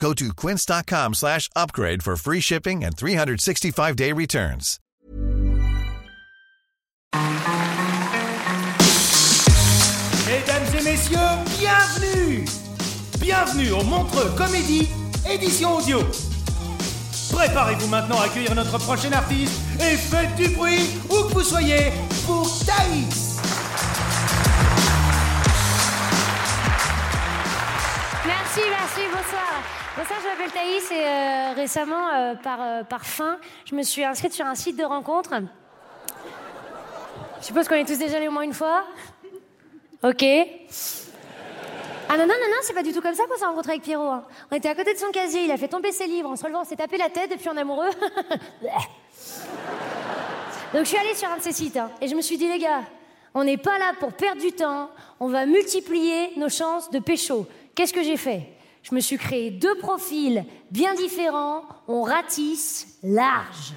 [0.00, 4.78] Go to quince.com slash upgrade for free shipping and 365-day returns.
[10.26, 11.18] Mesdames et messieurs,
[11.58, 12.44] bienvenue
[13.20, 14.88] Bienvenue au Montreux Comédie,
[15.28, 16.00] édition audio.
[17.32, 21.92] Préparez-vous maintenant à accueillir notre prochain artiste et faites du bruit où que vous soyez
[22.26, 23.40] pour Thaïs
[28.26, 29.85] Merci, merci, bonsoir.
[29.96, 34.34] Bonsoir, je m'appelle Thaïs et euh, récemment, euh, par, euh, fin, je me suis inscrite
[34.34, 35.30] sur un site de rencontre.
[37.40, 38.84] Je suppose qu'on est tous déjà allés au moins une fois.
[40.02, 40.22] Ok.
[42.10, 43.84] Ah non, non, non, non, c'est pas du tout comme ça qu'on s'est rencontré avec
[43.84, 44.06] Pierrot.
[44.06, 44.26] hein.
[44.50, 46.42] On était à côté de son casier, il a fait tomber ses livres, en se
[46.42, 47.88] relevant, on s'est tapé la tête depuis en amoureux.
[50.74, 52.48] Donc je suis allée sur un de ces sites hein, et je me suis dit,
[52.48, 52.82] les gars,
[53.32, 57.46] on n'est pas là pour perdre du temps, on va multiplier nos chances de pécho.
[57.74, 58.55] Qu'est-ce que j'ai fait?
[58.88, 63.74] Je me suis créé deux profils bien différents, on ratisse large.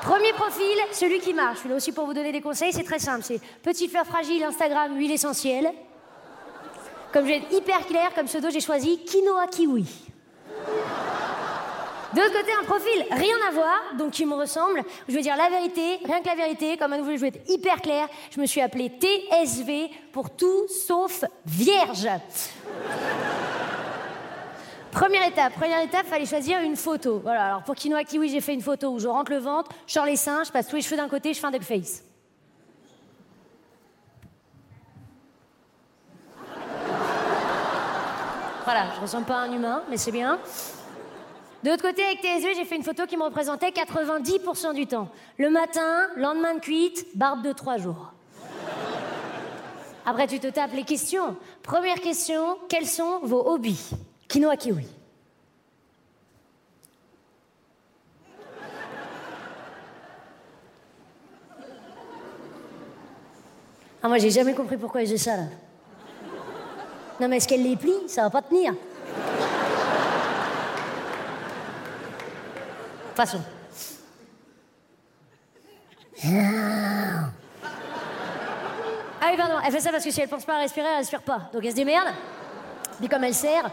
[0.00, 1.56] Premier profil, celui qui marche.
[1.56, 3.22] Je suis là aussi pour vous donner des conseils, c'est très simple.
[3.22, 5.70] C'est petite fleur fragile, Instagram, huile essentielle.
[7.12, 9.84] Comme je vais être hyper clair, comme pseudo, j'ai choisi quinoa kiwi.
[12.14, 14.82] De l'autre côté, un profil rien à voir, donc qui me ressemble.
[15.06, 16.78] Je veux dire la vérité, rien que la vérité.
[16.78, 18.08] Comme à nouveau, je vais être hyper clair.
[18.30, 22.08] Je me suis appelé TSV pour tout sauf vierge.
[24.92, 27.20] Première étape, première étape, fallait choisir une photo.
[27.20, 29.92] Voilà, alors pour quinoa kiwi, j'ai fait une photo où je rentre le ventre, je
[29.92, 32.02] sors les seins, je passe tous les cheveux d'un côté, je fais un deep face.
[38.64, 40.38] Voilà, je ressemble pas à un humain, mais c'est bien.
[41.62, 45.08] De l'autre côté, avec TSV, j'ai fait une photo qui me représentait 90% du temps.
[45.38, 48.12] Le matin, lendemain de cuite, barbe de trois jours.
[50.06, 51.36] Après, tu te tapes les questions.
[51.62, 53.90] Première question, quels sont vos hobbies?
[54.30, 54.86] Quinoa kiwi.
[64.02, 65.42] Ah, moi, j'ai jamais compris pourquoi j'ai ça, là.
[67.20, 68.08] Non, mais est-ce qu'elle les plie?
[68.08, 68.72] Ça va pas tenir.
[73.16, 73.42] Passons.
[79.22, 80.98] Ah oui, pardon, elle fait ça parce que si elle pense pas à respirer, elle
[80.98, 81.50] respire pas.
[81.52, 82.08] Donc elle se démerde.
[83.00, 83.70] Puis comme elle serre.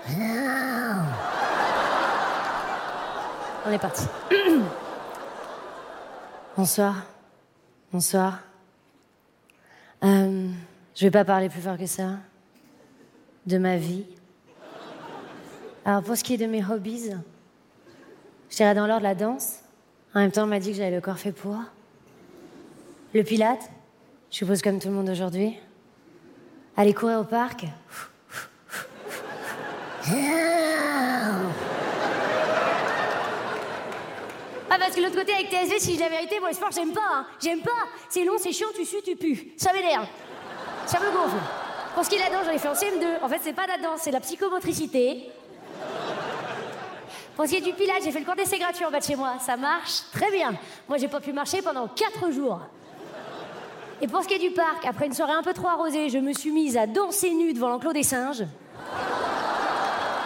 [3.65, 4.05] On est parti.
[6.57, 7.03] Bonsoir.
[7.91, 8.39] Bonsoir.
[10.05, 10.47] Euh,
[10.95, 12.11] je vais pas parler plus fort que ça.
[13.45, 14.05] De ma vie.
[15.83, 17.11] Alors pour ce qui est de mes hobbies,
[18.49, 19.59] je dirais dans l'ordre la danse.
[20.15, 21.57] En même temps, on m'a dit que j'avais le corps fait pour.
[23.13, 23.69] Le pilate,
[24.31, 25.57] je suppose comme tout le monde aujourd'hui.
[26.77, 27.65] Aller courir au parc.
[34.69, 36.91] Ah, parce que l'autre côté, avec TSV, si je la vérité, moi, le sport, j'aime
[36.93, 37.01] pas.
[37.13, 37.25] hein.
[37.41, 37.71] J'aime pas.
[38.09, 39.53] C'est long, c'est chiant, tu sues, tu pues.
[39.57, 40.05] Ça m'énerve.
[40.85, 41.37] Ça me gonfle.
[41.93, 43.23] Pour ce qui est de la danse, j'en ai fait en CM2.
[43.23, 45.29] En fait, c'est pas la danse, c'est la psychomotricité.
[47.35, 49.05] Pour ce qui est du pilates, j'ai fait le cours d'essai gratuit en bas de
[49.05, 49.33] chez moi.
[49.39, 50.53] Ça marche très bien.
[50.87, 52.59] Moi, j'ai pas pu marcher pendant 4 jours.
[54.01, 56.19] Et pour ce qui est du parc, après une soirée un peu trop arrosée, je
[56.19, 58.43] me suis mise à danser nue devant l'enclos des singes.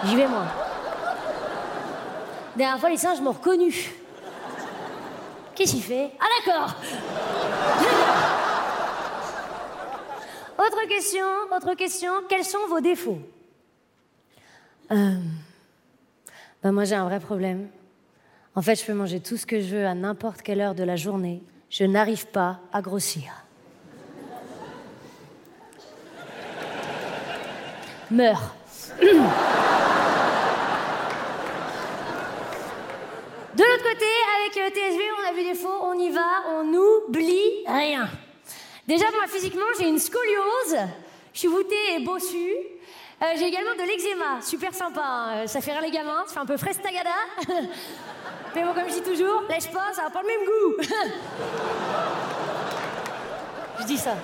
[0.06, 0.46] J'y vais, moi.
[2.56, 3.92] Dernière fois, les singes m'ont reconnu.
[5.56, 6.12] Qu'est-ce qu'il fait?
[6.20, 6.76] Ah, d'accord
[10.58, 11.26] Autre question,
[11.56, 12.12] autre question.
[12.30, 13.20] Quels sont vos défauts?
[14.92, 15.16] Euh,
[16.64, 17.70] ben moi, j'ai un vrai problème.
[18.56, 20.84] En fait, je peux manger tout ce que je veux à n'importe quelle heure de
[20.84, 21.42] la journée.
[21.70, 23.32] Je n'arrive pas à grossir.
[28.10, 28.56] Meurs.
[34.02, 38.10] Côté, avec euh, TSV, on a vu des faux, on y va, on n'oublie rien.
[38.88, 40.76] Déjà, moi, physiquement, j'ai une scoliose,
[41.34, 42.56] je suis voûtée et bossue.
[43.22, 45.46] Euh, j'ai également de l'eczéma, super sympa, hein.
[45.46, 47.12] ça fait rire les gamins, ça fait un peu fraise tagada.
[48.56, 50.78] Mais bon, comme je dis toujours, lèche pas, ça n'a pas le même goût.
[53.82, 54.16] je dis ça.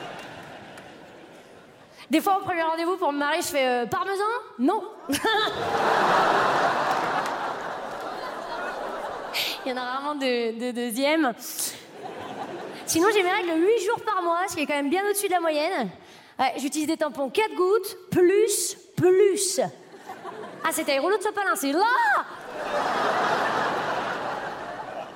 [2.09, 4.23] Des fois, au premier rendez-vous pour me marier, je fais euh, parmesan?
[4.57, 4.81] Non.
[9.67, 11.33] Il y en a rarement de, de deuxième.
[12.85, 15.27] Sinon, j'ai mes règles 8 jours par mois, ce qui est quand même bien au-dessus
[15.27, 15.89] de la moyenne.
[16.55, 19.59] J'utilise des tampons 4 gouttes, plus, plus.
[20.63, 21.83] Ah, c'était Aérolo de Sopalin, c'est là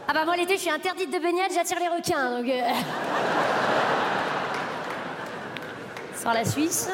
[0.06, 2.50] Ah bah moi l'été, je suis interdite de baignade, j'attire les requins, donc...
[2.50, 2.62] euh.
[6.34, 6.90] La Suisse.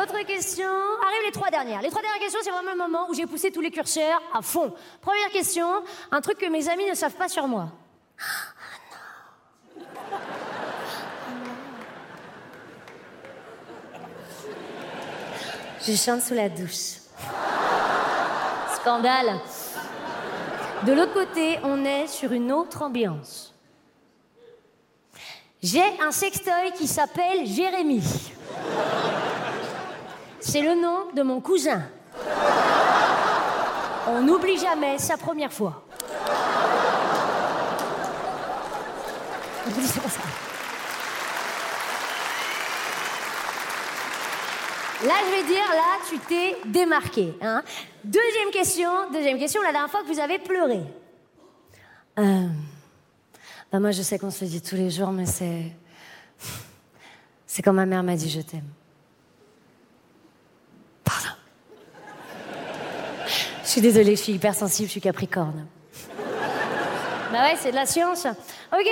[0.00, 0.64] Autre question.
[0.64, 1.82] Arrivent les trois dernières.
[1.82, 4.42] Les trois dernières questions, c'est vraiment le moment où j'ai poussé tous les curseurs à
[4.42, 4.72] fond.
[5.00, 5.66] Première question,
[6.12, 7.72] un truc que mes amis ne savent pas sur moi.
[15.84, 16.98] Je chante sous la douche.
[18.76, 19.40] Scandale.
[20.86, 23.52] De l'autre côté, on est sur une autre ambiance.
[25.60, 28.02] J'ai un sextoy qui s'appelle Jérémy.
[30.50, 31.82] C'est le nom de mon cousin.
[34.06, 35.84] On n'oublie jamais sa première fois.
[45.04, 47.34] Là, je vais dire, là, tu t'es démarqué.
[47.42, 47.62] Hein.
[48.02, 50.80] Deuxième question, deuxième question, la dernière fois que vous avez pleuré.
[52.16, 55.70] Bah moi, je sais qu'on se le dit tous les jours, mais c'est.
[57.46, 58.70] C'est quand ma mère m'a dit je t'aime.
[61.04, 61.28] Pardon.
[63.64, 65.66] Je suis désolée, je suis hypersensible, je suis capricorne.
[67.30, 68.26] Bah ouais, c'est de la science.
[68.72, 68.88] Ok.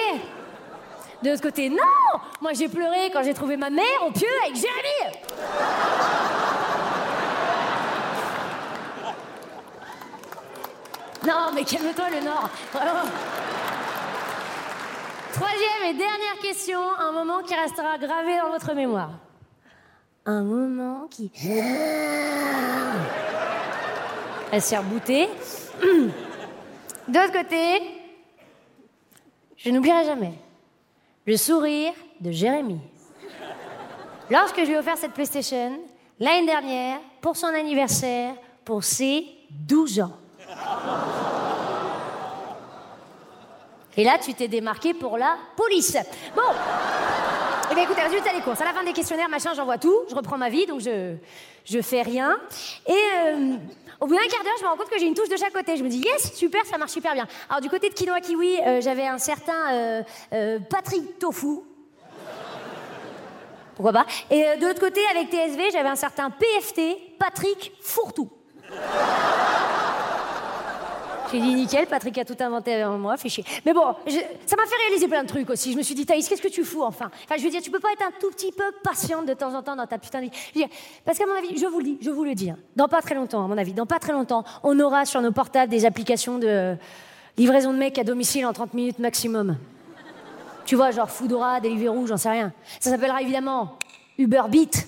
[1.23, 4.55] De l'autre côté, non Moi, j'ai pleuré quand j'ai trouvé ma mère au pieu avec
[4.55, 5.17] Jérémy
[11.27, 12.49] Non, mais calme-toi, le Nord.
[12.73, 13.11] Vraiment.
[15.33, 19.11] Troisième et dernière question, un moment qui restera gravé dans votre mémoire.
[20.27, 21.33] Un moment qui.
[24.57, 24.63] Elle.
[27.09, 27.83] De l'autre côté,
[29.57, 30.33] je n'oublierai jamais
[31.27, 32.81] le sourire de Jérémy.
[34.31, 35.79] Lorsque je lui ai offert cette PlayStation,
[36.19, 40.17] l'année dernière, pour son anniversaire, pour ses 12 ans.
[43.97, 45.99] Et là, tu t'es démarqué pour la police.
[46.35, 46.43] Bon.
[47.69, 48.61] Eh bien, écoutez, résultat des courses.
[48.61, 50.03] À la fin des questionnaires, machin, j'envoie tout.
[50.09, 51.17] Je reprends ma vie, donc je,
[51.65, 52.39] je fais rien.
[52.87, 53.57] Et euh,
[54.01, 55.53] au bout d'un quart d'heure, je me rends compte que j'ai une touche de chaque
[55.53, 55.77] côté.
[55.77, 57.27] Je me dis, yes, super, ça marche super bien.
[57.49, 59.73] Alors, du côté de Quinoa Kiwi, euh, j'avais un certain
[60.33, 61.61] euh, Patrick Tofu.
[63.75, 68.31] Pourquoi pas Et de l'autre côté, avec TSV, j'avais un certain PFT, Patrick Fourtou.
[71.33, 73.45] J'ai dit nickel, Patrick a tout inventé avant moi, chier.
[73.65, 73.95] Mais bon,
[74.47, 75.73] ça m'a fait réaliser plein de trucs aussi.
[75.73, 77.11] Je me suis dit, Thaïs, qu'est-ce que tu fous enfin?
[77.25, 79.55] Enfin, je veux dire, tu peux pas être un tout petit peu patiente de temps
[79.55, 80.67] en temps dans ta putain de vie.
[81.05, 83.03] Parce qu'à mon avis, je vous le dis, je vous le dis, hein, dans pas
[83.03, 85.85] très longtemps, à mon avis, dans pas très longtemps, on aura sur nos portables des
[85.85, 86.77] applications de
[87.37, 89.57] livraison de mecs à domicile en 30 minutes maximum.
[90.65, 92.53] Tu vois, genre Foodora, Deliveroo, j'en sais rien.
[92.81, 93.79] Ça s'appellera évidemment
[94.19, 94.87] Uber Beat.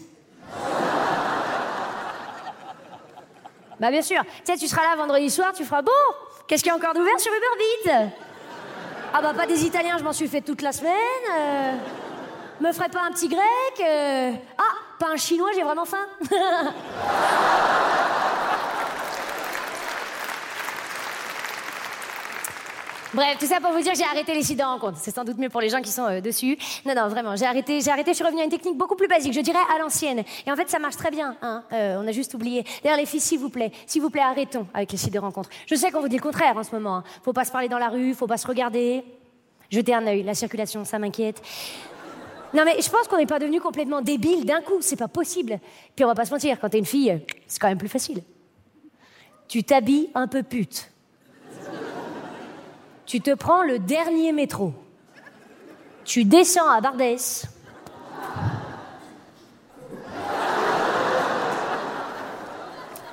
[3.81, 4.23] Bah bien sûr.
[4.45, 5.93] Tu sais, tu seras là vendredi soir, tu feras bon.
[6.49, 7.93] Qu'est-ce qu'il y a encore d'ouvert sur Uber Beat
[9.13, 10.95] Ah bah pas des Italiens, je m'en suis fait toute la semaine.
[11.39, 11.73] euh,
[12.61, 13.41] me ferait pas un petit grec
[13.87, 14.63] euh, Ah,
[14.99, 16.07] pas un chinois, j'ai vraiment faim.
[23.15, 24.99] Bref, tout ça pour vous dire j'ai arrêté les sites de rencontre.
[25.01, 26.59] C'est sans doute mieux pour les gens qui sont euh, dessus.
[26.85, 29.09] Non, non, vraiment, j'ai arrêté, j'ai arrêté, je suis revenue à une technique beaucoup plus
[29.09, 30.23] basique, je dirais à l'ancienne.
[30.47, 31.35] Et en fait, ça marche très bien.
[31.41, 31.63] Hein.
[31.73, 32.65] Euh, on a juste oublié.
[32.83, 35.49] D'ailleurs, les filles, s'il vous plaît, s'il vous plaît, arrêtons avec les sites de rencontre.
[35.67, 36.97] Je sais qu'on vous dit le contraire en ce moment.
[36.99, 37.05] hein.
[37.25, 39.03] Faut pas se parler dans la rue, faut pas se regarder.
[39.71, 41.41] Jetez un œil, la circulation, ça m'inquiète.
[42.55, 45.59] Non mais je pense qu'on n'est pas devenu complètement débile d'un coup, c'est pas possible.
[45.95, 48.23] Puis on va pas se mentir, quand t'es une fille, c'est quand même plus facile.
[49.49, 50.91] Tu t'habilles un peu pute.
[53.09, 54.75] Tu te prends le dernier métro.
[56.05, 57.17] Tu descends à Bardès.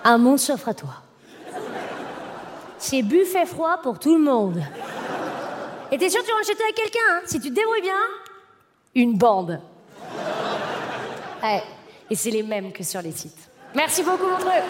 [0.03, 0.95] Un monde s'offre à toi.
[2.77, 4.61] C'est buffet froid pour tout le monde.
[5.93, 7.93] Et t'es sûr que tu chez toi avec quelqu'un, hein Si tu te débrouilles bien,
[8.95, 9.61] une bande.
[11.41, 11.63] Ouais.
[12.09, 13.49] Et c'est les mêmes que sur les sites.
[13.73, 14.61] Merci beaucoup, Montreux.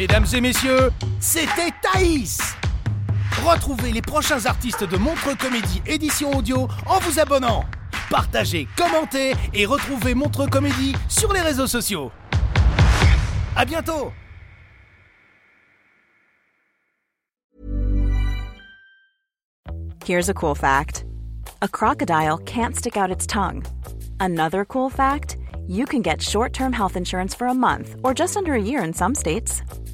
[0.00, 0.90] Mesdames et messieurs,
[1.20, 2.38] c'était Thaïs
[3.44, 7.66] Retrouvez les prochains artistes de Montre Comédie édition audio en vous abonnant.
[8.08, 12.10] Partagez, commentez et retrouvez Montre Comédie sur les réseaux sociaux.
[13.54, 14.10] À bientôt
[20.06, 21.04] Here's a cool fact.
[21.60, 23.62] A crocodile can't stick out its tongue.
[24.18, 25.36] Another cool fact,
[25.68, 28.94] you can get short-term health insurance for a month or just under a year in
[28.94, 29.62] some states.